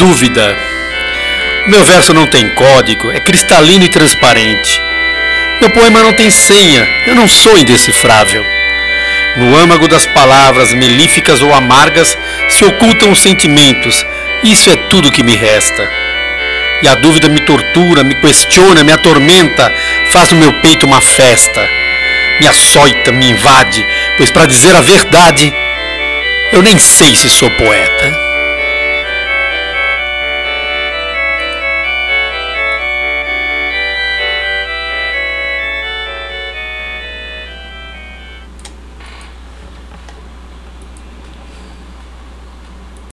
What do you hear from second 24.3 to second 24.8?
para dizer a